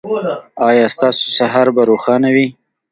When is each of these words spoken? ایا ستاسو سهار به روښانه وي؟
ایا 0.67 0.85
ستاسو 0.95 1.25
سهار 1.37 1.67
به 1.75 1.81
روښانه 1.89 2.29
وي؟ 2.35 2.47